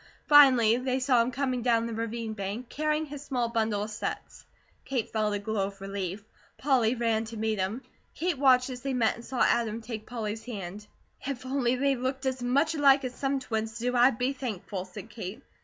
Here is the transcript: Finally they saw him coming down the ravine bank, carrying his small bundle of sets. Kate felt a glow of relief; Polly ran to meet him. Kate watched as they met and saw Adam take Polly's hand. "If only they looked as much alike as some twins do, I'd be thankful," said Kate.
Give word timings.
Finally 0.25 0.77
they 0.77 0.99
saw 0.99 1.21
him 1.21 1.29
coming 1.29 1.61
down 1.61 1.85
the 1.85 1.93
ravine 1.93 2.33
bank, 2.33 2.67
carrying 2.69 3.05
his 3.05 3.23
small 3.23 3.49
bundle 3.49 3.83
of 3.83 3.89
sets. 3.91 4.43
Kate 4.83 5.11
felt 5.11 5.35
a 5.35 5.37
glow 5.37 5.67
of 5.67 5.79
relief; 5.79 6.23
Polly 6.57 6.95
ran 6.95 7.23
to 7.25 7.37
meet 7.37 7.59
him. 7.59 7.83
Kate 8.15 8.39
watched 8.39 8.71
as 8.71 8.81
they 8.81 8.95
met 8.95 9.13
and 9.13 9.23
saw 9.23 9.41
Adam 9.43 9.79
take 9.79 10.07
Polly's 10.07 10.45
hand. 10.45 10.87
"If 11.23 11.45
only 11.45 11.75
they 11.75 11.95
looked 11.95 12.25
as 12.25 12.41
much 12.41 12.73
alike 12.73 13.03
as 13.05 13.13
some 13.13 13.39
twins 13.39 13.77
do, 13.77 13.95
I'd 13.95 14.17
be 14.17 14.33
thankful," 14.33 14.85
said 14.85 15.07
Kate. 15.11 15.43